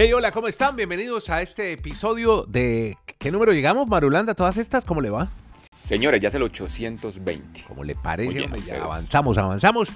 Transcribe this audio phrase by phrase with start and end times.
[0.00, 0.76] Hey, hola, ¿cómo están?
[0.76, 2.96] Bienvenidos a este episodio de...
[3.18, 4.32] ¿Qué número llegamos, Marulanda?
[4.32, 4.84] ¿Todas estas?
[4.84, 5.28] ¿Cómo le va?
[5.72, 7.64] Señores, ya es el 820.
[7.66, 8.82] Como le parece, Oye, hombre, ya ustedes.
[8.84, 9.88] avanzamos, avanzamos.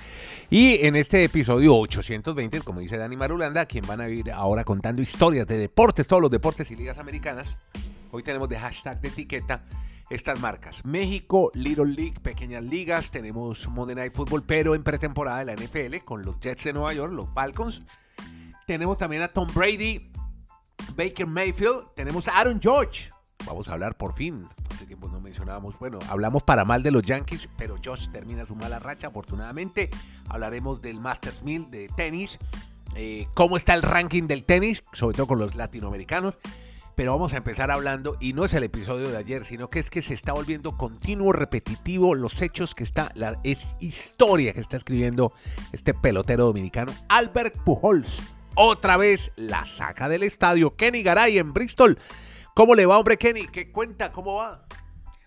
[0.50, 5.00] Y en este episodio 820, como dice Dani Marulanda, quien van a ir ahora contando
[5.02, 7.56] historias de deportes, todos los deportes y ligas americanas.
[8.10, 9.64] Hoy tenemos de hashtag de etiqueta
[10.10, 10.84] estas marcas.
[10.84, 13.12] México, Little League, pequeñas ligas.
[13.12, 16.92] Tenemos Monday Night Football, pero en pretemporada de la NFL con los Jets de Nueva
[16.92, 17.82] York, los Falcons.
[18.66, 20.10] Tenemos también a Tom Brady,
[20.94, 21.94] Baker Mayfield.
[21.94, 23.10] Tenemos a Aaron George.
[23.44, 24.46] Vamos a hablar por fin.
[24.72, 25.78] Hace tiempo no mencionábamos.
[25.78, 29.90] Bueno, hablamos para mal de los Yankees, pero Josh termina su mala racha, afortunadamente.
[30.28, 32.38] Hablaremos del Masters 1000 de tenis.
[32.94, 36.36] eh, cómo está el ranking del tenis, sobre todo con los latinoamericanos.
[36.94, 39.88] Pero vamos a empezar hablando, y no es el episodio de ayer, sino que es
[39.88, 44.76] que se está volviendo continuo, repetitivo, los hechos que está, la es historia que está
[44.76, 45.32] escribiendo
[45.72, 48.20] este pelotero dominicano, Albert Pujols.
[48.54, 51.98] Otra vez la saca del estadio Kenny Garay en Bristol.
[52.54, 53.46] ¿Cómo le va, hombre Kenny?
[53.46, 54.12] ¿Qué cuenta?
[54.12, 54.66] ¿Cómo va?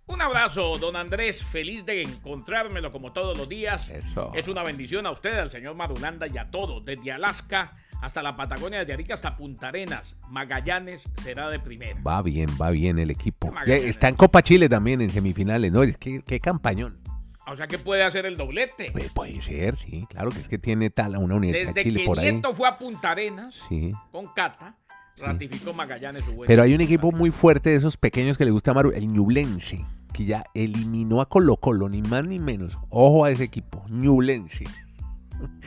[0.07, 1.43] Un abrazo, don Andrés.
[1.43, 3.89] Feliz de encontrármelo como todos los días.
[3.89, 4.31] Eso.
[4.35, 8.35] Es una bendición a usted, al señor Marulanda y a todos, desde Alaska hasta la
[8.35, 10.15] Patagonia, desde Arica hasta Punta Arenas.
[10.29, 11.99] Magallanes será de primera.
[12.05, 13.51] Va bien, va bien el equipo.
[13.51, 13.85] Magallanes.
[13.85, 15.81] está en Copa Chile también en semifinales, ¿no?
[15.81, 16.99] Es que qué campañón.
[17.47, 18.91] O sea que puede hacer el doblete.
[18.91, 22.05] Pues puede ser, sí, claro que es que tiene tal una universidad Desde Chile que
[22.05, 22.31] por ahí.
[22.31, 23.93] Nieto fue a Punta Arenas Sí.
[24.11, 24.75] con Cata,
[25.17, 26.35] ratificó Magallanes su.
[26.47, 29.07] Pero hay un equipo muy fuerte de esos pequeños que le gusta a Maru, el
[29.07, 32.77] Ñublense, que ya eliminó a Colo Colo, ni más ni menos.
[32.89, 34.65] Ojo a ese equipo, Ñublense.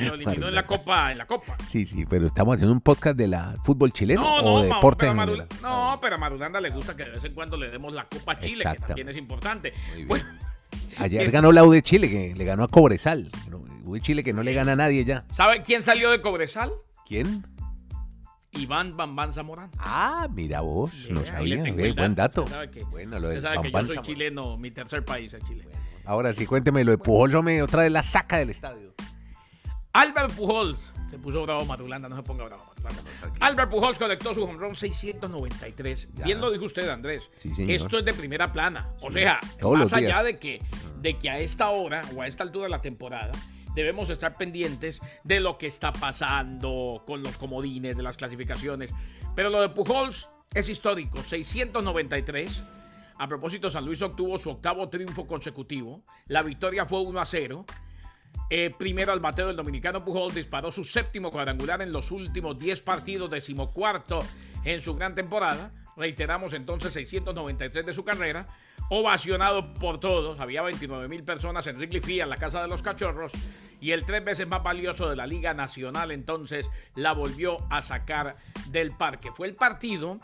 [0.00, 1.56] Lo eliminó en la Copa, en la Copa.
[1.70, 5.06] Sí, sí, pero estamos haciendo un podcast de la fútbol chileno No, o de deporte
[5.14, 8.04] pero no, pero a Marulanda le gusta que de vez en cuando le demos la
[8.08, 9.72] Copa Chile, que también es importante.
[9.88, 10.08] Muy bien.
[10.08, 10.24] Bueno,
[10.98, 13.30] Ayer es- ganó la U de Chile, que le ganó a Cobresal.
[13.84, 15.24] U de Chile que no le gana a nadie ya.
[15.34, 16.72] ¿sabe quién salió de Cobresal?
[17.06, 17.46] ¿Quién?
[18.52, 19.70] Iván Bambán Zamorano.
[19.78, 21.62] Ah, mira vos, no sabía.
[21.62, 22.44] el buen dato.
[22.72, 25.64] Que, Bueno, lo del sabe que yo soy chileno, mi tercer país es Chile.
[26.04, 28.94] Ahora sí, cuénteme lo de Pujol, yo me otra vez la saca del estadio.
[29.92, 33.02] Albert Pujols, se puso bravo Matulanda, no se ponga bravo Matulanda.
[33.40, 36.08] Albert Pujols conectó su home run 693.
[36.14, 36.24] Ya.
[36.24, 37.22] Bien lo dijo usted, Andrés.
[37.36, 37.52] Sí.
[37.68, 38.90] Esto es de primera plana.
[39.00, 40.62] O sea, Todos más allá de que,
[41.00, 43.32] de que a esta hora o a esta altura de la temporada
[43.74, 48.90] debemos estar pendientes de lo que está pasando con los comodines, de las clasificaciones.
[49.34, 52.62] Pero lo de Pujols es histórico, 693.
[53.18, 56.02] A propósito, San Luis obtuvo su octavo triunfo consecutivo.
[56.26, 57.64] La victoria fue 1 a 0.
[58.50, 62.80] Eh, primero al bateo del dominicano Pujol disparó su séptimo cuadrangular en los últimos 10
[62.80, 64.20] partidos, decimocuarto
[64.64, 65.70] en su gran temporada.
[65.96, 68.46] Reiteramos entonces 693 de su carrera.
[68.90, 72.80] Ovacionado por todos, había 29 mil personas en Wrigley Field, en la casa de los
[72.80, 73.32] cachorros.
[73.80, 78.36] Y el tres veces más valioso de la Liga Nacional entonces la volvió a sacar
[78.70, 79.30] del parque.
[79.30, 80.18] Fue el partido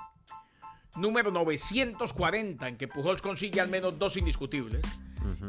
[0.97, 4.83] número 940 en que Pujols consigue al menos dos indiscutibles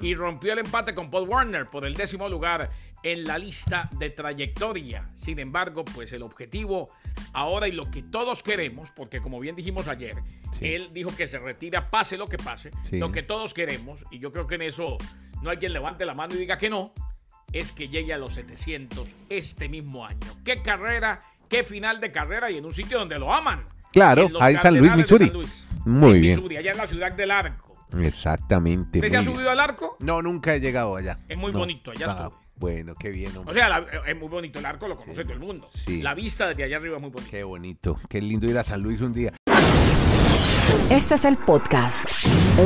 [0.02, 2.70] y rompió el empate con Paul Warner por el décimo lugar
[3.04, 5.08] en la lista de trayectoria.
[5.16, 6.90] Sin embargo, pues el objetivo
[7.34, 10.16] ahora y lo que todos queremos, porque como bien dijimos ayer,
[10.58, 10.68] Sí.
[10.74, 12.98] él dijo que se retira pase lo que pase, Sí.
[12.98, 14.98] lo que todos queremos, y yo creo que en eso
[15.42, 16.94] no hay quien levante la mano y diga que no,
[17.52, 20.20] es que llegue a los 700 este mismo año.
[20.44, 21.20] ¿Qué carrera?
[21.50, 22.50] ¿Qué final de carrera?
[22.50, 23.68] Y en un sitio donde lo aman.
[23.92, 25.26] Claro, En ahí en San Luis, Missouri.
[25.26, 26.36] San Luis, Muy en bien.
[26.36, 27.65] Missouri, allá en la ciudad del Arco.
[28.04, 29.00] Exactamente.
[29.00, 29.98] ¿Usted se ha subido al arco?
[30.00, 31.18] No, nunca he llegado allá.
[31.28, 31.60] Es muy No.
[31.60, 32.46] bonito, allá Ah, estuve.
[32.58, 33.52] Bueno, qué bien, hombre.
[33.52, 35.68] O sea, la- es muy bonito el arco, lo conoce todo el mundo.
[35.86, 36.02] Sí.
[36.02, 37.32] La vista desde allá arriba es muy bonita.
[37.32, 38.00] Qué bonito.
[38.10, 39.34] Qué lindo ir a San Luis un día.
[40.90, 42.08] Este es el podcast.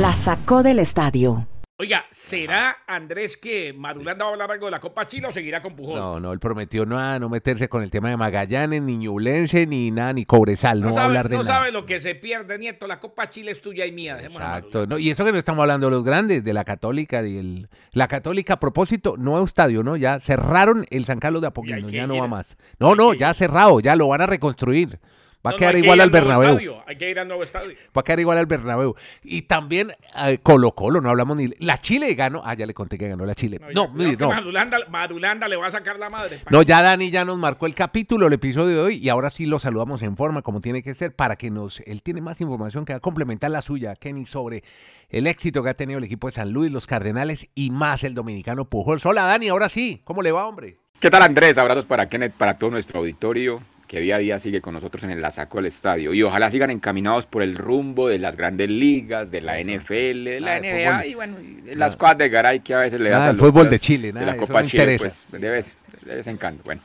[0.00, 1.46] La sacó del estadio.
[1.80, 5.62] Oiga, ¿será Andrés que Madulanda va a hablar algo de la Copa Chile o seguirá
[5.62, 5.94] con Pujol?
[5.94, 9.90] No, no, él prometió no, no meterse con el tema de Magallanes, ni Ñublense, ni
[9.90, 10.82] nada, ni Cobresal.
[10.82, 11.54] No, va a hablar de no nada.
[11.54, 12.86] sabe lo que se pierde, Nieto.
[12.86, 14.16] La Copa Chile es tuya y mía.
[14.16, 14.86] A Exacto.
[14.86, 17.26] No, y eso que no estamos hablando de los grandes, de la Católica.
[17.26, 19.96] Y el, la Católica, a propósito, nuevo estadio, ¿no?
[19.96, 22.20] Ya cerraron el San Carlos de que ya no ir.
[22.20, 22.58] va más.
[22.78, 25.00] No, no, ya cerrado, ya lo van a reconstruir.
[25.44, 26.50] Va a No, no, quedar igual al Bernabéu.
[26.50, 27.74] estadio, Hay que ir al nuevo estadio.
[27.96, 28.94] Va a quedar igual al Bernabéu.
[29.22, 31.48] Y también eh, Colo Colo, no hablamos ni.
[31.60, 32.42] La Chile ganó.
[32.44, 33.58] Ah, ya le conté que ganó la Chile.
[33.58, 34.28] No, ya, cuidado mire, no.
[34.28, 36.40] Madulanda, Madulanda le va a sacar la madre.
[36.50, 39.46] No, ya Dani ya nos marcó el capítulo, el episodio de hoy, y ahora sí
[39.46, 41.80] lo saludamos en forma, como tiene que ser, para que nos.
[41.80, 44.62] Él tiene más información que va a complementar la suya, Kenny, sobre
[45.08, 48.14] el éxito que ha tenido el equipo de San Luis, los Cardenales y más el
[48.14, 49.06] dominicano Pujols.
[49.06, 50.02] Hola, Dani, ahora sí.
[50.04, 50.76] ¿Cómo le va, hombre?
[51.00, 51.56] ¿Qué tal Andrés?
[51.56, 55.10] Abrazos para Kenneth, para todo nuestro auditorio que día a día sigue con nosotros en
[55.10, 56.14] el La Saco del Estadio.
[56.14, 60.40] Y ojalá sigan encaminados por el rumbo de las grandes ligas, de la NFL, de
[60.40, 61.06] la Ah, de NBA fútbol.
[61.10, 63.70] y bueno, de las cosas de Garay que a veces le da salud, fútbol de
[63.70, 65.26] pues, Chile, de nada, la eso Copa Chile, interesa.
[65.28, 65.76] pues de vez,
[66.06, 66.62] de vez en cuando.
[66.62, 66.80] Bueno,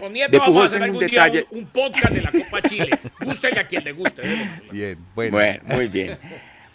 [0.00, 1.46] Con Nieto De vamos a hacer un detalle.
[1.50, 2.90] un, un podcast de la Copa Chile.
[3.20, 4.22] Gústele a quien le guste.
[4.24, 4.48] ¿eh?
[4.72, 5.32] Bien, bueno.
[5.32, 6.16] Bueno, muy bien.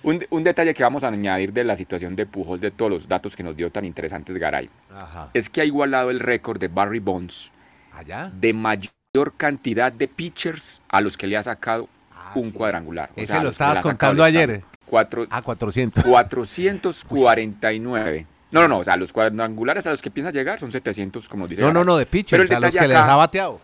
[0.03, 3.07] Un, un detalle que vamos a añadir de la situación de Pujols, de todos los
[3.07, 5.31] datos que nos dio tan interesantes Garay, Ajá.
[5.33, 7.51] es que ha igualado el récord de Barry Bonds
[7.91, 8.29] Allá.
[8.39, 8.91] de mayor
[9.37, 11.87] cantidad de pitchers a los que le ha sacado
[12.33, 13.11] un cuadrangular.
[13.15, 14.63] O Ese sea, lo estabas contando ayer.
[14.87, 16.03] Cuatro, Ah, 400.
[16.03, 18.25] 449.
[18.49, 21.47] No, no, no, o sea, los cuadrangulares a los que piensa llegar son 700, como
[21.47, 23.61] dice No, no, no, de Pero pitchers, el a los que les ha bateado.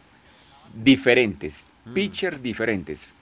[0.71, 1.93] diferentes, Mm.
[1.93, 3.15] pitchers diferentes.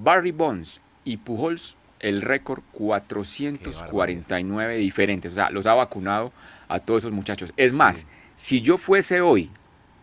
[0.00, 5.32] Barry Bonds y Pujols, el récord 449 diferentes.
[5.32, 6.32] O sea, los ha vacunado
[6.68, 7.52] a todos esos muchachos.
[7.56, 8.06] Es más,
[8.36, 9.50] si yo fuese hoy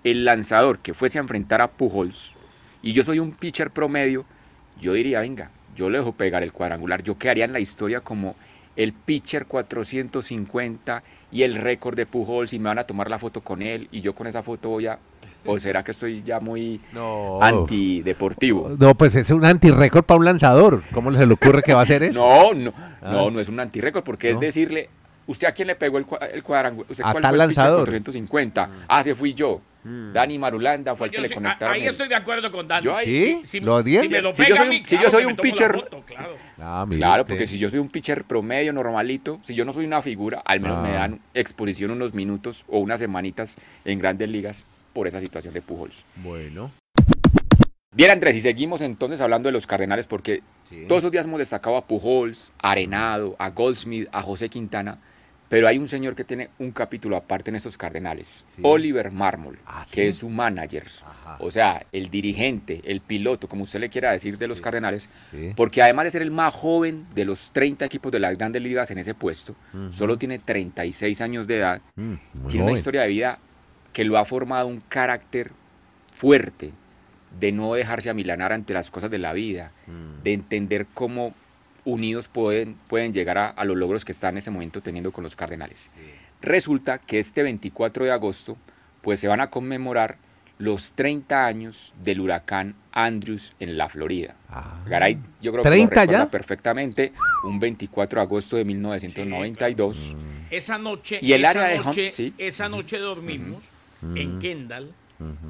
[0.04, 2.36] el lanzador que fuese a enfrentar a Pujols
[2.82, 4.26] y yo soy un pitcher promedio,
[4.80, 7.04] yo diría, venga, yo le dejo pegar el cuadrangular.
[7.04, 8.36] Yo quedaría en la historia como
[8.78, 13.42] el pitcher 450 y el récord de Pujols y me van a tomar la foto
[13.42, 15.00] con él y yo con esa foto voy a...
[15.46, 17.40] ¿O será que estoy ya muy No.
[17.42, 18.76] antideportivo?
[18.78, 20.84] No, pues es un anti-récord para un lanzador.
[20.94, 22.20] ¿Cómo se le ocurre que va a hacer eso?
[22.20, 23.10] No, no, Ah.
[23.12, 24.36] no, no es un antirécord porque No.
[24.36, 24.90] es decirle,
[25.28, 26.92] ¿usted a quién le pegó el, cua- el cuadrangular?
[26.92, 27.86] ¿Usted A cuál tal fue el pitcher lanzador.
[27.86, 28.70] 450?
[28.90, 29.62] Ah, ese fui yo.
[29.84, 31.74] Dani Marulanda fue el que le conectaron.
[31.76, 32.84] ahí el- estoy de acuerdo con Dani.
[32.86, 33.42] Yo ahí- ¿Sí?
[33.46, 34.04] Si- ¿Los 10?
[34.04, 36.04] Si, me lo Si yo soy a un- mí, si yo soy un pitcher- foto,
[36.06, 36.36] claro.
[36.60, 36.86] Ah,
[37.28, 40.60] porque si yo soy un pitcher promedio, normalito, si yo no soy una figura, al
[40.60, 41.00] menos me Ah.
[41.00, 46.06] dan exposición unos minutos o unas semanitas en grandes ligas por esa situación de Pujols.
[46.18, 46.72] Bueno.
[47.96, 50.86] Bien, Andrés, y seguimos entonces hablando de los Cardenales porque Sí.
[50.88, 55.00] todos esos días hemos destacado a Pujols, a Arenado, a Goldsmith, a José Quintana,
[55.50, 58.62] pero hay un señor que tiene un capítulo aparte en estos Cardenales, Sí.
[58.64, 60.08] Oliver Marmol, Ah, que ¿sí?
[60.10, 61.38] es su manager, Ajá.
[61.40, 65.10] o sea, el dirigente, el piloto, como usted le quiera decir de los Cardenales,
[65.56, 68.92] porque además de ser el más joven de los 30 equipos de las grandes ligas
[68.92, 69.56] en ese puesto,
[69.90, 72.14] solo tiene 36 años de edad, Mm,
[72.48, 73.40] tiene una historia de vida
[73.92, 75.52] que lo ha formado un carácter
[76.12, 76.72] fuerte,
[77.40, 80.24] de no dejarse amilanar ante las cosas de la vida, Mm.
[80.24, 81.34] de entender cómo
[81.86, 85.24] unidos pueden, pueden llegar a, a los logros que está en ese momento teniendo con
[85.24, 85.90] los Cardenales.
[86.42, 88.58] Resulta que este 24 de agosto,
[89.02, 90.18] pues se van a conmemorar
[90.58, 94.36] los 30 años del huracán Andrews en la Florida.
[94.50, 94.82] Ah.
[94.88, 96.30] Garay, yo creo 30 que lo recuerda ya.
[96.32, 97.14] perfectamente,
[97.46, 100.16] un 24 de agosto de 1992.
[100.52, 102.34] Esa noche, Y el esa área de noche, sí.
[102.38, 103.64] esa noche dormimos
[104.16, 104.92] en Kendall,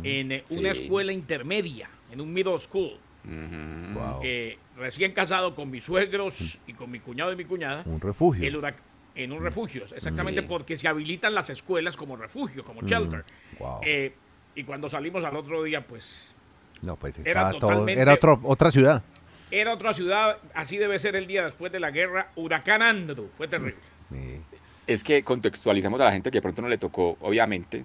[0.04, 0.84] en eh, una Sí.
[0.84, 2.92] escuela intermedia, en un middle school.
[3.24, 4.20] Wow.
[4.24, 7.84] eh, recién casado con mis suegros y con mi cuñado y mi cuñada.
[7.86, 8.48] Un refugio.
[8.48, 8.60] el
[9.16, 10.48] en un refugio, exactamente Sí.
[10.48, 13.26] porque se habilitan las escuelas como refugio, como shelter.
[13.60, 13.82] wow.
[13.84, 14.14] Eh,
[14.56, 16.34] y cuando salimos al otro día, pues
[16.82, 17.60] No, pues era estaba todo.
[17.72, 19.04] totalmente- Era otro, otra ciudad.
[19.52, 22.32] era otra ciudad, así debe ser el día después de la guerra.
[22.36, 23.76] Huracán Andrew, fue terrible.
[24.12, 24.42] Sí.
[24.88, 27.84] Es que contextualizamos a la gente que de pronto no le tocó, obviamente,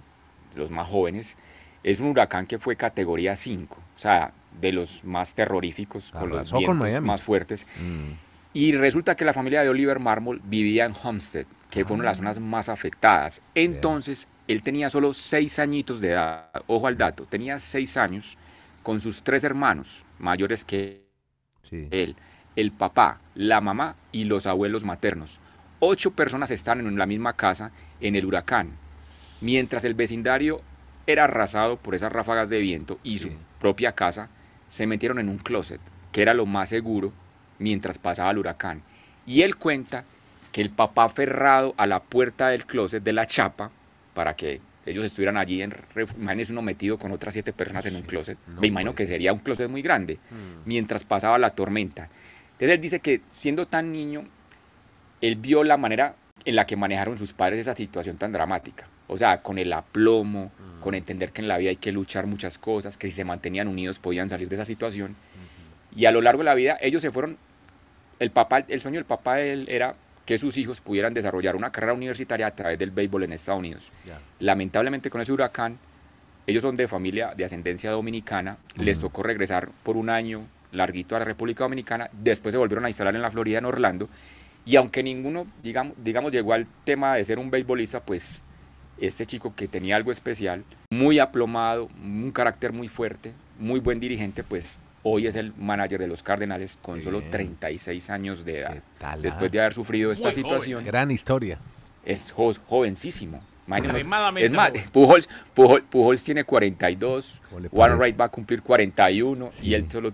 [0.55, 1.37] los más jóvenes,
[1.83, 4.31] es un huracán que fue categoría 5, o sea,
[4.61, 7.65] de los más terroríficos, con los Arrasó vientos más fuertes.
[7.79, 8.11] Mm.
[8.53, 12.09] Y resulta que la familia de Oliver Marmol vivía en Homestead, que fue una de
[12.09, 13.41] las zonas más afectadas.
[13.53, 16.49] Entonces, él tenía solo seis añitos de edad.
[16.67, 18.37] Ojo al dato, tenía seis años
[18.81, 21.03] con sus tres hermanos mayores que
[21.63, 21.87] Sí.
[21.91, 22.15] él,
[22.55, 25.39] el papá, la mamá y los abuelos maternos.
[25.79, 28.69] Ocho personas están en la misma casa en el huracán,
[29.41, 30.61] mientras el vecindario
[31.07, 33.37] era arrasado por esas ráfagas de viento y su Sí.
[33.59, 34.29] propia casa,
[34.67, 35.81] se metieron en un closet,
[36.11, 37.11] que era lo más seguro
[37.59, 38.81] mientras pasaba el huracán.
[39.25, 40.05] Y él cuenta
[40.51, 43.71] que el papá aferrado a la puerta del closet de la chapa
[44.13, 45.73] para que ellos estuvieran allí en
[46.17, 48.37] imagínense uno metido con otras siete personas en un closet.
[48.61, 50.19] Me imagino que sería un closet muy grande
[50.65, 52.09] mientras pasaba la tormenta.
[52.51, 54.23] Entonces él dice que siendo tan niño,
[55.21, 58.87] él vio la manera en la que manejaron sus padres esa situación tan dramática.
[59.07, 62.57] O sea, con el aplomo, con entender que en la vida hay que luchar muchas
[62.57, 65.15] cosas, que si se mantenían unidos podían salir de esa situación.
[65.95, 67.37] Y a lo largo de la vida ellos se fueron,
[68.19, 69.95] el, papá, el sueño del papá de él era
[70.25, 73.91] que sus hijos pudieran desarrollar una carrera universitaria a través del béisbol en Estados Unidos.
[74.05, 74.19] Ya.
[74.39, 75.77] Lamentablemente con ese huracán,
[76.47, 81.19] ellos son de familia de ascendencia dominicana, les tocó regresar por un año larguito a
[81.19, 84.09] la República Dominicana, después se volvieron a instalar en la Florida, en Orlando,
[84.65, 88.41] y aunque ninguno, digamos, digamos llegó al tema de ser un beisbolista, pues
[88.97, 94.43] este chico que tenía algo especial, muy aplomado, un carácter muy fuerte, muy buen dirigente,
[94.43, 97.31] pues hoy es el manager de los Cardenales con solo Bien.
[97.31, 98.73] 36 años de edad.
[98.73, 99.51] ¿Qué tal, Después ah?
[99.51, 100.43] de haber sufrido esta Muy joven.
[100.45, 101.59] situación, Gran historia.
[102.05, 103.41] es jo- jovencísimo.
[104.37, 104.71] Es más.
[104.91, 107.97] Pujols, Pujols, Pujols tiene 42, ¿Cómo le Warren?
[107.97, 110.11] Wright va a cumplir 41 y él solo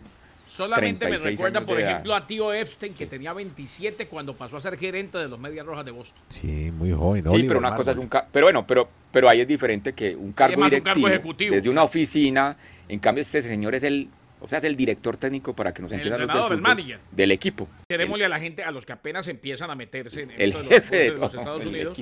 [0.52, 1.92] Solamente me 36 recuerda, por edad.
[1.92, 5.66] ejemplo, a tío Epstein, que tenía 27 cuando pasó a ser gerente de los Medias
[5.66, 6.22] Rojas de Boston.
[6.30, 7.24] Sí, muy joven.
[7.24, 10.14] Sí, Oliver pero una cosa es un pero bueno, pero pero ahí es diferente que
[10.14, 11.56] un cargo más un cargo directivo ejecutivo.
[11.56, 12.58] desde una oficina.
[12.90, 14.10] En cambio este señor es el,
[14.42, 16.58] o sea, es el director técnico para que nos El entiendan los del entrenador, el
[16.60, 17.00] fútbol, manager.
[17.12, 17.68] del equipo.
[17.88, 20.58] Queremosle a la gente, a los que apenas empiezan a meterse en El, el de
[20.60, 21.98] los jefe de los Estados Unidos,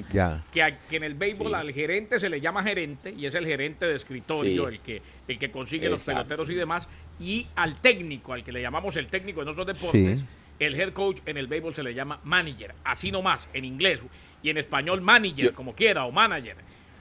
[0.52, 1.54] que, a- que en el béisbol Sí.
[1.56, 4.74] al gerente se le llama gerente y es el gerente de escritorio, Sí.
[4.76, 6.88] el que el que consigue los peloteros y demás,
[7.20, 10.26] y al técnico, al que le llamamos el técnico en otros deportes, Sí.
[10.60, 14.00] el head coach en el béisbol se le llama manager, así nomás, en inglés,
[14.42, 16.56] y en español manager, Yo- como quiera, o manager.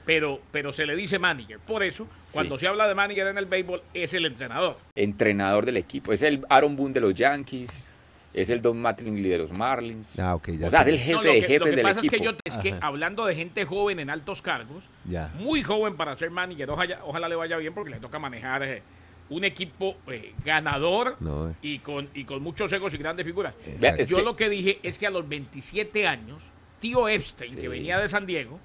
[0.09, 1.59] Pero, pero se le dice manager.
[1.59, 2.61] Por eso, cuando Sí.
[2.61, 4.75] se habla de manager en el béisbol, es el entrenador.
[4.95, 6.11] Entrenador del equipo.
[6.11, 7.87] Es el Aaron Boone de los Yankees,
[8.33, 10.17] es el Don Mattingly de los Marlins.
[10.19, 11.99] Ah, ya o sea, es el jefe No, lo de jefes Lo que del pasa
[11.99, 12.15] equipo.
[12.15, 12.87] es que, yo, es que Ajá.
[12.87, 15.31] hablando de gente joven en altos cargos, Ya.
[15.37, 18.81] muy joven para ser manager, ojalá, ojalá le vaya bien porque le toca manejar eh,
[19.29, 21.53] un equipo eh, ganador No, eh.
[21.61, 23.53] y, con, y con muchos egos y grandes figuras.
[23.63, 26.41] Es yo que- lo que dije es que a los 27 años,
[26.79, 27.59] tío Epstein, Sí.
[27.59, 28.59] que venía de San Diego,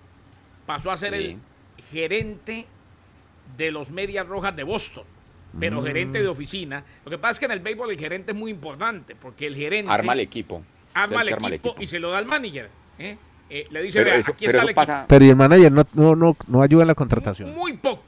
[0.66, 1.16] pasó a ser Sí.
[1.78, 2.66] el gerente
[3.56, 5.04] de los Medias Rojas de Boston.
[5.61, 5.85] Pero Mm.
[5.85, 6.83] gerente de oficina.
[7.04, 9.54] Lo que pasa es que en el béisbol el gerente es muy importante porque el
[9.54, 10.62] gerente Arma el equipo.
[10.94, 12.68] Arma el equipo, y se lo da al manager.
[12.99, 13.16] ¿eh?
[13.50, 14.80] Eh, le dice, Pero "Vea, eso, aquí pero está el equipo".
[14.80, 17.54] pasa Pero y el manager no, no, no, no ayuda en la contratación.
[17.54, 18.02] Muy poco.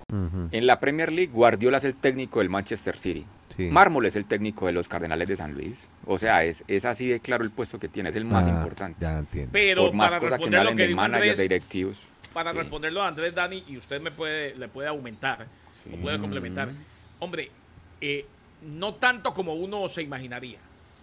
[0.50, 1.30] en la Premier League.
[1.32, 3.26] Guardiola es el técnico del Manchester City.
[3.56, 3.68] Sí.
[3.68, 5.88] Mármol es el técnico de los Cardenales de San Luis.
[6.04, 8.50] O sea, es, es así de claro el puesto que tiene, es el más Ah,
[8.50, 8.98] importante.
[9.00, 9.50] Ya entiendo.
[9.52, 12.08] Pero Por más cosas que lo hablen de managers, de directivos.
[12.36, 12.58] Para sí.
[12.58, 15.90] responderlo a Andrés Dani, y usted me puede, le puede aumentar, Sí.
[15.92, 16.68] o puede complementar.
[17.18, 17.50] Hombre,
[18.00, 18.26] eh,
[18.62, 20.58] no tanto como uno se imaginaría.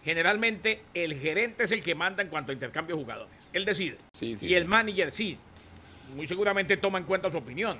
[0.05, 3.33] Generalmente el gerente es el que manda en cuanto a intercambio de jugadores.
[3.51, 3.97] Él decide.
[4.13, 5.39] Sí, sí, y el manager sí,
[6.15, 7.77] muy seguramente toma en cuenta su opinión.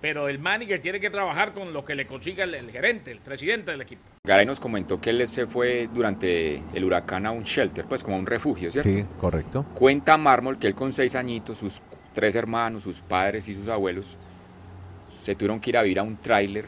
[0.00, 3.18] Pero el manager tiene que trabajar con lo que le consiga el, el gerente, el
[3.18, 4.02] presidente del equipo.
[4.24, 8.16] Garay nos comentó que él se fue durante el huracán a un shelter, pues como
[8.16, 8.90] a un refugio, ¿cierto?
[8.90, 9.64] Sí, correcto.
[9.74, 11.80] Cuenta Mármol que él con seis añitos, sus
[12.16, 14.16] tres hermanos, sus padres y sus abuelos,
[15.06, 16.64] se tuvieron que ir a vivir a un tráiler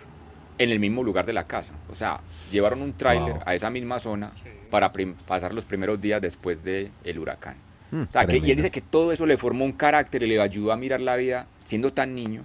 [0.59, 1.73] en el mismo lugar de la casa.
[1.91, 2.21] O sea,
[2.53, 3.43] llevaron un tráiler Wow.
[3.47, 4.31] a esa misma zona
[4.71, 4.93] para
[5.27, 7.57] pasar los primeros días después del huracán.
[7.91, 10.27] Mm, o sea, que, y él dice que todo eso le formó un carácter y
[10.27, 12.45] le ayudó a mirar la vida siendo tan niño.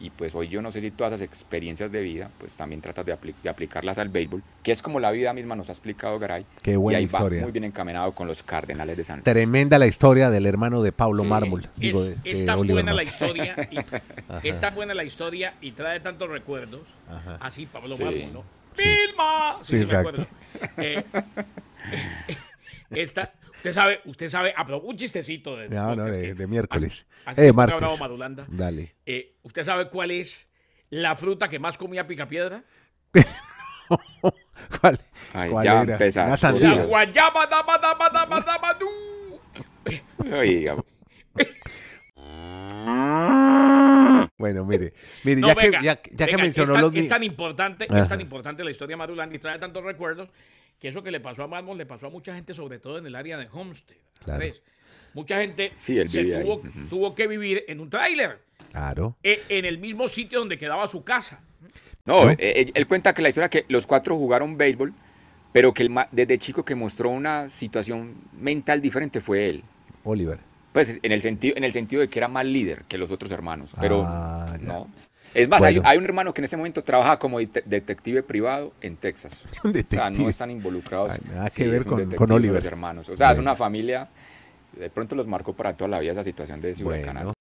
[0.00, 3.04] Y pues hoy yo no sé si todas esas experiencias de vida, pues también tratas
[3.04, 6.18] de, apli- de aplicarlas al béisbol, que es como la vida misma nos ha explicado
[6.20, 6.46] Garay.
[6.62, 7.40] Qué buena y ahí historia.
[7.40, 9.24] va muy bien encaminado con los Cardenales de San Luis.
[9.24, 11.28] Tremenda la historia del hermano de Pablo Sí.
[11.28, 11.66] Mármol.
[11.76, 13.78] Digo, es, de- es de tan Oliver buena la historia y,
[14.48, 17.38] es tan buena la historia y trae tantos recuerdos Ajá.
[17.40, 18.04] así Pablo Sí.
[18.04, 18.44] Mármol, ¿no?
[18.76, 18.84] Sí.
[18.84, 19.58] ¡Vilma!
[19.64, 20.08] Sí, me exacto.
[20.10, 20.26] acuerdo.
[20.76, 21.04] Eh,
[22.90, 27.06] esta, usted sabe, usted sabe, ah, pero un chistecito de, No, no, de, de miércoles.
[27.26, 27.78] así- así eh, martes.
[27.78, 28.44] Bravo Madulanda.
[28.48, 28.94] Dale.
[29.06, 30.34] Eh, ¿Usted sabe cuál es
[30.90, 32.64] la fruta que más comía Picapiedra?
[34.80, 35.00] ¿Cuál,
[35.32, 35.92] Ay, cuál ya era?
[35.92, 36.20] empezaste.
[36.20, 36.72] Una La sandía.
[36.72, 36.86] Dios.
[36.86, 38.78] guayaba, dama, dama, dama, dama.
[40.38, 40.76] Oiga,
[44.38, 44.92] Bueno, mire,
[45.24, 47.86] mire, No, ya, venga, que, ya, ya que mencionó es tan, los es tan importante,
[47.90, 48.02] Ajá.
[48.02, 50.28] es tan importante la historia de Marulanda y trae tantos recuerdos
[50.78, 53.06] que eso que le pasó a Mármol le pasó a mucha gente, sobre todo en
[53.06, 53.96] el área de Homestead.
[54.24, 54.46] Claro.
[55.12, 56.22] Mucha gente Sí, él se
[56.88, 58.38] tuvo, que vivir en un tráiler,
[58.70, 59.16] Claro.
[59.24, 61.40] e- en el mismo sitio donde quedaba su casa.
[62.04, 62.30] No, ¿No?
[62.30, 64.94] eh, eh, él cuenta que la historia que los cuatro jugaron béisbol,
[65.52, 69.64] pero que el ma- desde chico que mostró una situación mental diferente fue él.
[70.04, 70.38] Oliver.
[70.78, 73.30] Pues en el sentido, en el sentido de que era más líder que los otros
[73.32, 74.88] hermanos, pero Ah, no.
[75.34, 75.88] Es más, hay, Bueno.
[75.90, 79.46] hay un hermano que en ese momento trabaja como det- detective privado en Texas.
[79.64, 81.12] Un O sea, no están involucrados.
[81.14, 82.56] Ah, nada Sí, que ver con- Oliver.
[82.56, 83.08] Los hermanos.
[83.08, 84.08] O sea, es una familia.
[84.78, 86.84] De pronto los marcó para toda la vida esa situación de ese.
[86.84, 87.34] Bueno.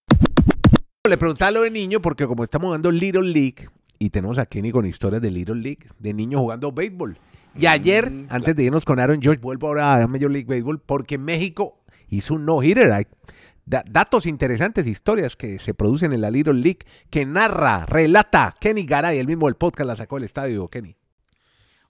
[1.07, 4.71] Le preguntaba lo de niño porque como estamos jugando Little League y tenemos a Kenny
[4.71, 7.17] con historias de Little League, de niño jugando béisbol.
[7.57, 10.79] Y ayer, Mm, antes de irnos con Aaron George, vuelvo ahora a Major League Baseball
[10.79, 11.76] porque México
[12.09, 12.91] hizo un no-hitter.
[12.91, 13.05] Hay
[13.65, 18.85] da- datos interesantes, historias que se producen en la Little League que narra, relata Kenny
[18.85, 20.95] Garay, el mismo del podcast la sacó del estadio, Kenny.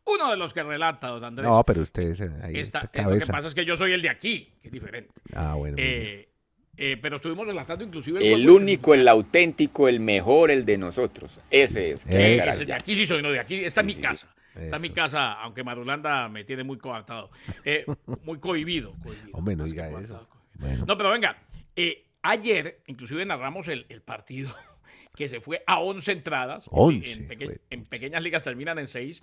[0.06, 1.48] Uno de los que relata, don Andrés.
[1.50, 3.92] No, pero ustedes eh, ahí esta- esta eh, lo que pasa es que yo soy
[3.92, 5.12] el de aquí, que es diferente.
[5.34, 5.76] Ah, bueno.
[5.80, 6.30] Eh,
[6.78, 11.42] eh, pero estuvimos relatando inclusive El de único, el auténtico, el mejor, el de nosotros.
[11.52, 12.06] Ese es.
[12.06, 13.56] Kenny Ese de aquí sí soy, no de aquí.
[13.66, 14.28] Esta es mi sí, casa.
[14.60, 17.30] Esta es mi casa, aunque Marulanda me tiene muy coartado.
[17.66, 17.86] Eh,
[18.24, 18.94] muy cohibido.
[19.04, 20.28] cohibido, Hombre, no diga eso.
[20.56, 20.86] Bueno.
[20.88, 21.36] No, pero venga,
[21.76, 24.54] eh, ayer inclusive narramos el, el partido
[25.16, 26.64] que se fue a 11 entradas.
[26.72, 29.22] 11, En, peque- en pequeñas ligas terminan en 6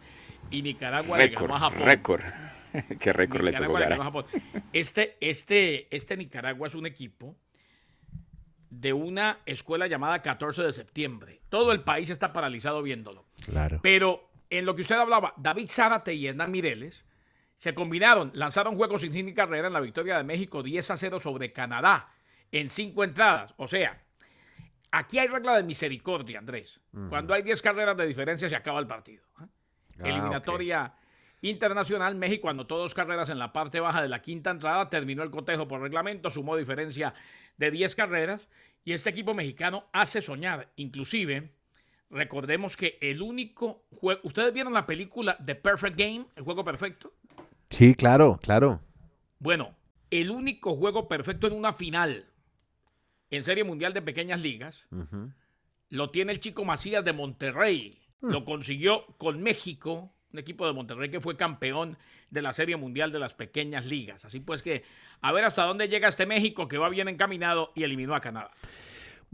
[0.50, 1.86] y Nicaragua le Récord, ganó a Japón.
[1.86, 2.22] récord.
[3.00, 4.04] Qué récord le tocó Nicaragua le ganó a.
[4.04, 4.24] Japón.
[4.72, 7.36] Este, este, este Nicaragua es un equipo
[8.70, 11.40] de una escuela llamada 14 de septiembre.
[11.48, 13.24] Todo el país está paralizado viéndolo.
[13.44, 13.78] Claro.
[13.82, 17.04] Pero en lo que usted hablaba, David Zárate y Hernán Mireles
[17.58, 20.96] se combinaron, lanzaron juegos sin fin ni carrera en la victoria de México 10 a
[20.96, 22.10] 0 sobre Canadá
[22.52, 23.54] en cinco entradas.
[23.56, 24.02] O sea,
[24.90, 26.80] aquí hay regla de misericordia, Andrés.
[27.08, 29.24] Cuando hay 10 carreras de diferencia se acaba el partido.
[29.40, 29.46] ¿eh?
[30.00, 30.94] Ah, Eliminatoria
[31.42, 35.30] internacional, México anotó dos carreras en la parte baja de la quinta entrada, terminó el
[35.30, 37.14] cotejo por reglamento, sumó diferencia
[37.56, 38.48] de 10 carreras
[38.84, 40.70] y este equipo mexicano hace soñar.
[40.76, 41.50] Inclusive,
[42.14, 47.12] recordemos que el único juego, ¿ustedes vieron la película The Perfect Game, el juego perfecto?
[47.68, 48.80] Sí, claro, claro.
[49.38, 49.74] Bueno,
[50.10, 52.26] el único juego perfecto en una final
[53.30, 54.84] en Serie Mundial de Pequeñas Ligas
[55.88, 57.98] lo tiene el chico Macías de Monterrey.
[58.20, 61.98] Lo consiguió con México, un equipo de Monterrey que fue campeón
[62.30, 64.24] de la Serie Mundial de las Pequeñas Ligas.
[64.24, 64.84] Así pues que
[65.20, 68.52] a ver hasta dónde llega este México que va bien encaminado y eliminó a Canadá.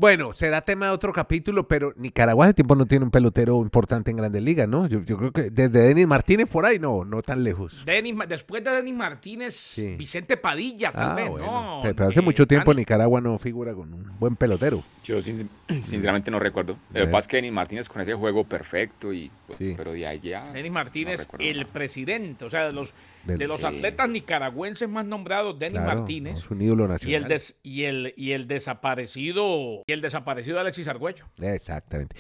[0.00, 4.11] Bueno, será tema de otro capítulo, pero Nicaragua hace tiempo no tiene un pelotero importante
[4.11, 4.87] en Grandes Ligas, ¿no?
[4.87, 7.83] Yo, yo creo que desde Denis Martínez por ahí, no, no tan lejos.
[7.85, 9.97] Denis después de Denis Martínez, Sí.
[9.99, 11.45] Vicente Padilla, tal Ah, vez, bueno.
[11.47, 11.80] ¿no?
[11.83, 14.78] Pero, pero hace Eh, mucho tiempo Dani- Nicaragua no figura con un buen pelotero.
[15.04, 15.50] Yo sin-
[15.83, 16.78] sinceramente no recuerdo.
[16.88, 17.07] Lo que Eh.
[17.09, 19.75] pasa es que Denis Martínez con ese juego perfecto y pues, Sí.
[19.76, 20.50] pero de allá.
[20.54, 21.73] Denis Martínez, no el nada.
[21.75, 23.66] presidente, o sea, los, Del- de los Sí.
[23.66, 26.38] atletas nicaragüenses más nombrados, Denis Claro, Martínez.
[26.38, 27.22] Es un ídolo Y nacional.
[27.22, 31.26] el, des- y, el, y el desaparecido y el desaparecido Alexis Argüello.
[31.40, 32.16] Exactamente.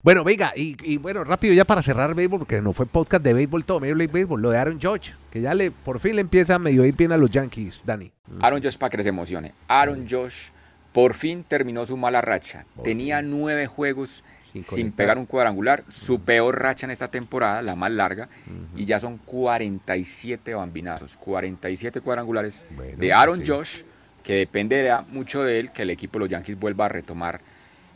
[0.00, 3.34] Bueno, venga, y, y bueno, rápido ya para cerrar béisbol, porque no fue podcast de
[3.34, 6.20] béisbol todo, Major League Béisbol, lo de Aaron Judge, que ya le por fin le
[6.22, 8.12] empieza a medio ir bien a los Yankees, Dani.
[8.40, 9.54] Aaron Josh para que se emocione.
[9.66, 10.50] Aaron Josh
[10.92, 12.64] por fin terminó su mala racha.
[12.84, 14.24] Tenía nueve juegos
[14.54, 15.84] Sin pegar un cuadrangular.
[15.88, 18.28] Su peor racha en esta temporada, la más larga.
[18.76, 23.52] Y ya son 47 bambinazos, 47 cuadrangulares Bueno, de Aaron sí.
[23.52, 23.82] Josh,
[24.22, 27.40] que dependerá mucho de él que el equipo de los Yankees vuelva a retomar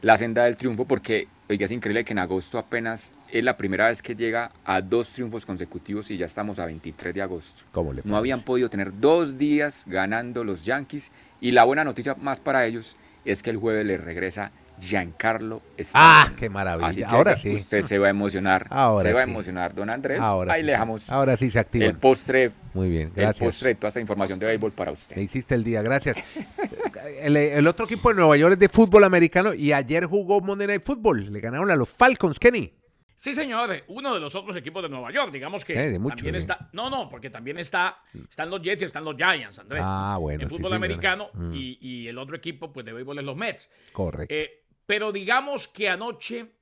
[0.01, 3.87] la senda del triunfo, porque oiga, es increíble que en agosto apenas es la primera
[3.87, 7.63] vez que llega a dos triunfos consecutivos y ya estamos a 23 de agosto.
[7.73, 12.15] ¿Cómo le No habían podido tener dos días ganando los Yankees y la buena noticia
[12.17, 15.63] más para ellos es que el jueves les regresa Giancarlo
[15.95, 16.37] Ah, Stanton.
[16.37, 16.89] qué maravilla.
[16.89, 17.55] Así que Ahora sí.
[17.55, 20.21] usted se va a emocionar, Ahora se va a emocionar, don Andrés.
[20.21, 20.67] Ahora Ahí sí.
[20.67, 21.85] le dejamos Ahora sí se activa.
[21.87, 23.39] el postre, Muy bien, el gracias.
[23.45, 25.17] postre de toda esa información de béisbol para usted.
[25.17, 26.25] Me hiciste el día, gracias.
[27.21, 30.67] el, el otro equipo de Nueva York es de fútbol americano y ayer jugó Monday
[30.67, 31.33] Night Football.
[31.33, 32.73] Le ganaron a los Falcons, Kenny.
[33.19, 36.17] Sí, señor, uno de los otros equipos de Nueva York, digamos que Eh, de mucho,
[36.17, 36.39] también eh.
[36.39, 39.81] está, no, no, porque también está, están los Jets y están los Giants, Andrés.
[39.85, 41.53] Ah, bueno, En sí, fútbol americano Mm.
[41.55, 43.69] y, y el otro equipo, pues de béisbol es los Mets.
[43.93, 44.35] Correcto.
[44.35, 46.53] Eh, pero digamos que anoche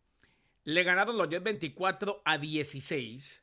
[0.64, 3.40] le ganaron los Jets 24 a 16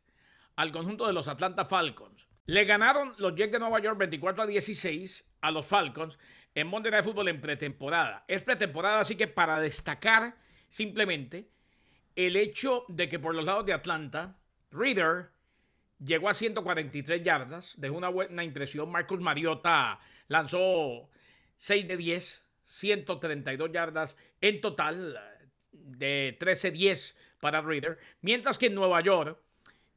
[0.55, 2.27] al conjunto de los Atlanta Falcons.
[2.45, 6.17] Le ganaron los Jets de Nueva York 24 a 16 a los Falcons
[6.55, 8.23] en Monday Night Football en pretemporada.
[8.27, 10.37] Es pretemporada, así que para destacar
[10.69, 11.49] simplemente
[12.15, 14.37] el hecho de que por los lados de Atlanta,
[14.71, 15.29] Reader
[16.03, 18.91] llegó a 143 yardas, dejó una buena impresión.
[18.91, 21.09] Marcus Mariota lanzó
[21.57, 25.19] 6 de 10, 132 yardas en total,
[25.71, 27.97] de 13-10 para Reader.
[28.21, 29.39] Mientras que en Nueva York,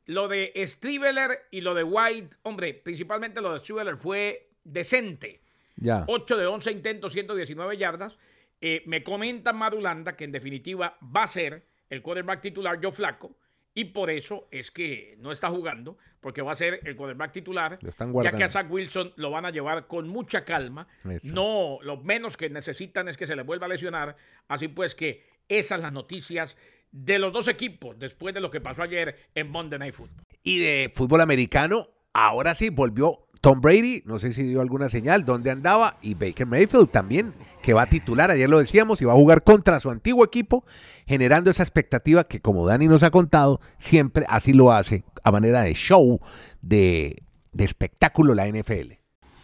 [0.06, 5.40] lo de Striveler y lo de White, hombre, principalmente lo de Striveler fue decente.
[5.76, 6.04] ya.
[6.06, 8.16] 8 de 11 intentos, 119 yardas.
[8.60, 13.34] Eh, me comenta Madulanda que en definitiva va a ser el quarterback titular Joe Flaco
[13.74, 17.78] y por eso es que no está jugando, porque va a ser el quarterback titular,
[17.80, 20.88] Lo están ya que a Zach Wilson lo van a llevar con mucha calma.
[21.08, 21.34] Eso.
[21.34, 24.16] No, lo menos que necesitan es que se le vuelva a lesionar.
[24.48, 26.56] Así pues que esas son las noticias
[26.92, 30.26] de los dos equipos después de lo que pasó ayer en Monday Night Football.
[30.42, 35.24] Y de fútbol americano, ahora sí volvió Tom Brady, no sé si dio alguna señal,
[35.24, 39.14] dónde andaba, y Baker Mayfield también, que va a titular, ayer lo decíamos, y va
[39.14, 40.64] a jugar contra su antiguo equipo,
[41.06, 45.62] generando esa expectativa que como Dani nos ha contado, siempre así lo hace, a manera
[45.62, 46.20] de show,
[46.60, 47.22] de,
[47.52, 48.92] de espectáculo la NFL.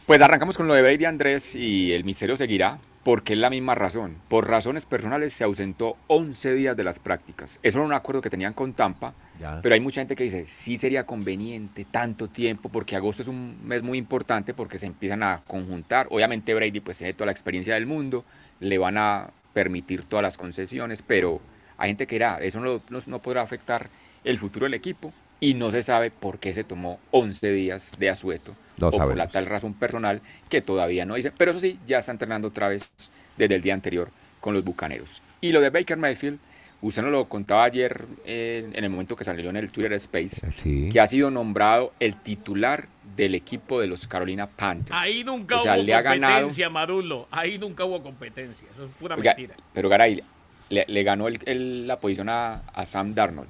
[0.05, 3.77] Pues arrancamos con lo de Brady Andrés y el misterio seguirá porque es la misma
[3.77, 4.17] razón.
[4.27, 7.61] Por razones personales se ausentó 11 días de las prácticas.
[7.63, 9.61] Eso era un acuerdo que tenían con Tampa, Ya.
[9.63, 13.61] pero hay mucha gente que dice, sí sería conveniente tanto tiempo porque agosto es un
[13.63, 16.09] mes muy importante porque se empiezan a conjuntar.
[16.11, 18.25] Obviamente Brady pues tiene toda la experiencia del mundo,
[18.59, 21.41] le van a permitir todas las concesiones, pero
[21.79, 23.89] hay gente que dirá, eso no, no, no podrá afectar
[24.25, 28.09] el futuro del equipo y no se sabe por qué se tomó 11 días de
[28.11, 31.33] asueto No o por la tal razón personal que todavía no dicen.
[31.37, 32.91] Pero eso sí, ya está entrenando otra vez
[33.37, 35.21] desde el día anterior con los Bucaneros.
[35.41, 36.39] Y lo de Baker Mayfield,
[36.81, 40.51] usted nos lo contaba ayer eh, en el momento que salió en el Twitter Space,
[40.53, 40.89] Sí.
[40.91, 44.99] que ha sido nombrado el titular del equipo de los Carolina Panthers.
[44.99, 46.33] Ahí nunca O sea, hubo le ha ganado.
[46.35, 47.29] competencia, Marulo.
[47.31, 48.67] Ahí nunca hubo competencia.
[48.75, 49.55] Eso es pura Oiga, mentira.
[49.73, 50.23] pero Garay,
[50.71, 53.49] le, le ganó el- el- la posición a, a Sam Darnold.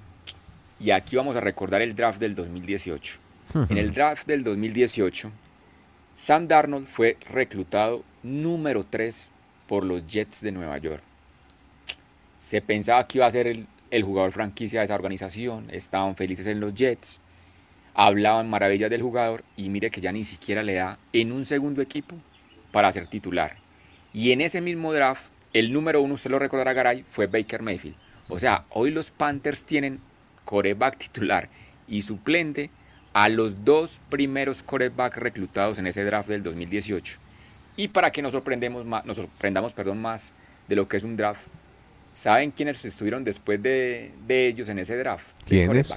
[0.78, 3.18] Y aquí vamos a recordar el draft del 2018.
[3.70, 5.30] En el draft del 2018,
[6.14, 9.30] Sam Darnold fue reclutado número 3
[9.66, 11.02] por los Jets de Nueva York.
[12.38, 16.46] Se pensaba que iba a ser el, el jugador franquicia de esa organización, estaban felices
[16.48, 17.20] en los Jets,
[17.94, 21.80] hablaban maravillas del jugador y mire que ya ni siquiera le da en un segundo
[21.80, 22.16] equipo
[22.72, 23.56] para ser titular.
[24.12, 27.96] Y en ese mismo draft, el número uno, usted lo recordará Garay, fue Baker Mayfield.
[28.28, 30.00] O sea, hoy los Panthers tienen
[30.46, 31.50] coreback titular
[31.86, 32.70] y suplente
[33.12, 37.18] a los dos primeros coreback reclutados en ese draft del 2018.
[37.76, 40.32] Y para que nos, sorprendemos más, nos sorprendamos perdón, más
[40.68, 41.46] de lo que es un draft,
[42.14, 45.28] ¿saben quiénes estuvieron después de, de ellos en ese draft?
[45.44, 45.88] ¿Quiénes?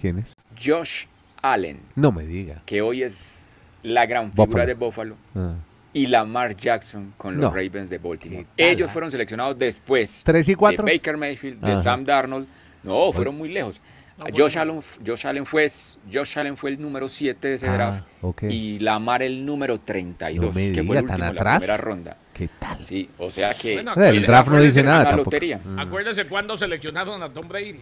[0.00, 0.26] ¿Quiénes?
[0.62, 1.06] Josh
[1.42, 2.62] Allen, No me diga.
[2.66, 3.46] que hoy es
[3.82, 4.66] la gran figura Buffalo.
[4.66, 5.54] de Buffalo, Ah.
[5.92, 7.50] y Lamar Jackson con los No.
[7.50, 8.46] Ravens de Baltimore.
[8.56, 10.84] ¿Qué tal, Ellos fueron seleccionados después ¿Tres y cuatro?
[10.84, 11.76] de Baker Mayfield, de.
[11.76, 12.46] Sam Darnold.
[12.82, 13.80] No, fueron muy lejos.
[14.16, 14.56] No, Josh.
[14.58, 15.66] Allen, Josh, Allen fue,
[16.12, 18.42] Josh Allen fue el número 7 de ese Ah, draft ok.
[18.44, 21.40] y Lamar el número 32, No me que fue el diga, ¿tan último en la
[21.40, 21.58] atrás?
[21.58, 22.16] primera ronda.
[22.32, 22.84] ¿Qué tal?
[22.84, 25.24] Sí, o sea que Bueno, el draft no dice nada tampoco.
[25.30, 25.60] lotería.
[25.64, 27.80] Mm, Acuérdese cuando seleccionaron a Tom Brady.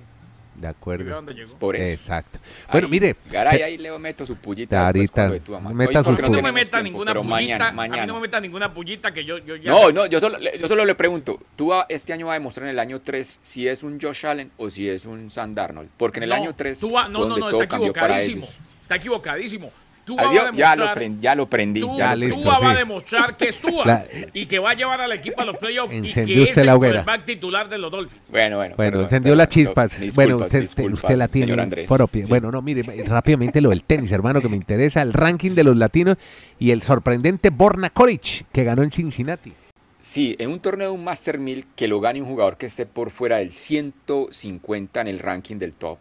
[0.62, 1.04] De ¿Y acuerdo.
[1.04, 1.58] de dónde llegó?
[1.58, 2.00] Por eso.
[2.00, 2.38] Exacto.
[2.70, 3.16] Bueno, Ahí, mire.
[3.30, 5.70] Garay, que- ahí le meto su pullita Ahorita, de tu mamá.
[5.74, 7.30] meta Hoy su no me meta tiempo, ninguna pullita.
[7.30, 8.06] mañana, A mí mañana.
[8.06, 9.72] no me meta ninguna pullita que yo, yo ya.
[9.72, 12.66] No, no, yo solo, yo solo le pregunto, ¿tú va- este año va a demostrar
[12.66, 15.88] en el año 3 si es un Josh Allen o si es un Sam Darnold?
[15.96, 18.46] Porque en el No, año 3 tú va- no, no, no, está equivocadísimo.
[18.82, 19.72] Está equivocadísimo.
[20.04, 20.76] Tú vas a vio, demostrar.
[20.78, 21.80] ya, lo prendí, ya lo prendí.
[21.80, 24.74] Tú, ya listo, Tua va a demostrar que es Tua La- y que va a
[24.74, 27.68] llevar al equipo a los playoffs y Encendió que usted es la el quarterback titular
[27.68, 28.20] de los Dolphins.
[28.28, 28.74] Bueno, bueno.
[28.76, 29.82] Bueno, perdón, encendió la perdón, chispa.
[29.82, 32.24] no, disculpas, bueno, usted, usted- disculpas, usted la tiene propia.
[32.24, 32.28] Sí.
[32.30, 35.02] Bueno, no, mire, rápidamente lo del tenis, hermano, que me interesa.
[35.02, 36.16] El ranking de los latinos
[36.58, 39.52] y el sorprendente Borna Koric, que ganó en Cincinnati.
[40.00, 42.86] Sí, en un torneo de un Master 1000 que lo gane un jugador que esté
[42.86, 45.98] por fuera del 150 en el ranking del top,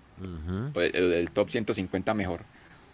[0.75, 2.41] el- del top 150 mejor.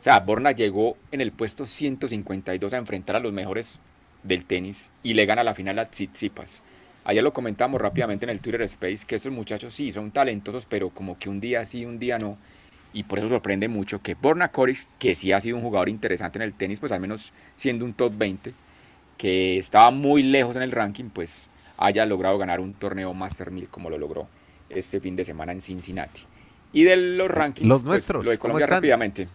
[0.07, 3.77] O sea, Borna llegó en el puesto 152 a enfrentar a los mejores
[4.23, 6.61] del tenis y le gana la final a Tsitsipas.
[7.03, 10.91] Ayer lo comentamos rápidamente en el Twitter Space que estos muchachos sí son talentosos, pero
[10.91, 12.37] como que un día sí, un día no.
[12.93, 16.39] Y por eso sorprende mucho que Borna Koric, que sí ha sido un jugador interesante
[16.39, 18.53] en el tenis, pues al menos siendo un top 20,
[19.17, 23.67] que estaba muy lejos en el ranking, pues haya logrado ganar un torneo Master 1000
[23.67, 24.29] como lo logró
[24.69, 26.21] este fin de semana en Cincinnati.
[26.71, 29.27] Y de los rankings, Los pues, nuestros, lo de ¿cómo Colombia rápidamente.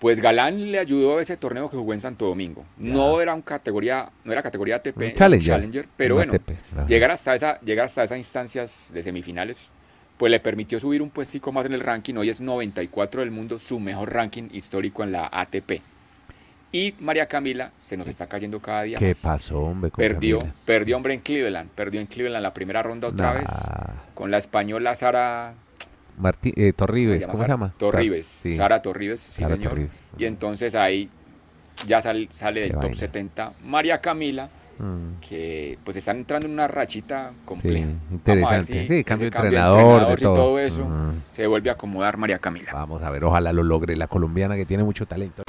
[0.00, 2.64] Pues Galán le ayudó a ese torneo que jugó en Santo Domingo.
[2.78, 5.86] No era un categoría, no era categoría ATP, Un era un challenger.
[5.96, 9.72] pero Un bueno, ATP, llegar hasta esa, llegar hasta esas instancias de semifinales,
[10.16, 12.14] pues le permitió subir un puestico más en el ranking.
[12.14, 15.82] Hoy es 94 del mundo, su mejor ranking histórico en la ATP.
[16.72, 19.18] Y María Camila se nos está cayendo cada día ¿Qué más.
[19.18, 19.90] pasó, hombre?
[19.90, 20.56] Perdió, Camila?
[20.64, 23.40] perdió hombre en Cleveland, perdió en Cleveland la primera ronda otra Nah.
[23.40, 23.50] vez
[24.14, 25.54] con la española Sara
[26.20, 27.72] Martí, eh, Torribes, ¿cómo se llama?
[27.78, 28.54] Torribes, Sí.
[28.54, 29.70] Sara Torribes, sí Sara señor.
[29.70, 29.92] Torribes.
[30.18, 31.08] Y entonces ahí
[31.86, 32.94] ya sal- sale del top vaina.
[32.96, 37.86] 70 María Camila, Mm, que pues están entrando en una rachita compleja.
[37.86, 38.64] Sí, interesante.
[38.66, 40.34] si Sí, cambio de cambio entrenador, de y todo.
[40.34, 41.12] todo eso Mm.
[41.30, 42.70] se vuelve a acomodar María Camila.
[42.72, 45.42] Vamos a ver, ojalá lo logre la colombiana que tiene mucho talento.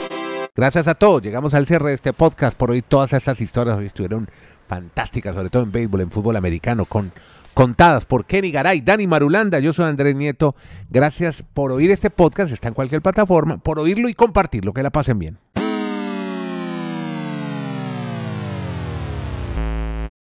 [0.54, 2.58] Gracias a todos, llegamos al cierre de este podcast.
[2.58, 4.28] Por hoy todas estas historias hoy estuvieron
[4.68, 7.14] fantásticas, sobre todo en béisbol, en fútbol americano, con
[7.54, 10.56] contadas por Kenny Garay, Dani Marulanda, yo soy Andrés Nieto.
[10.90, 14.90] Gracias por oír este podcast, está en cualquier plataforma, por oírlo y compartirlo, que la
[14.90, 15.38] pasen bien.